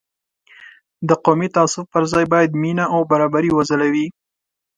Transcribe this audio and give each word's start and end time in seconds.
د 1.07 1.09
قومي 1.25 1.47
تعصب 1.55 1.85
پر 1.93 2.03
ځای 2.11 2.25
باید 2.33 2.59
مینه 2.61 2.85
او 2.93 3.01
برابري 3.11 3.51
وځلوي. 3.53 4.07